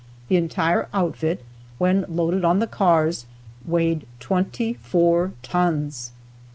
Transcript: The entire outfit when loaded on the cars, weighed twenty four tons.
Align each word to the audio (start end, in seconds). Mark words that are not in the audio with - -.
The 0.29 0.35
entire 0.35 0.87
outfit 0.95 1.43
when 1.77 2.05
loaded 2.09 2.43
on 2.43 2.57
the 2.57 2.65
cars, 2.65 3.27
weighed 3.67 4.07
twenty 4.19 4.73
four 4.73 5.33
tons. 5.43 6.11